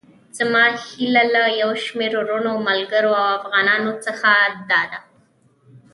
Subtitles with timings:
[0.37, 4.31] زما هيله له يو شمېر وروڼو، ملګرو او افغانانو څخه
[4.71, 4.99] داده.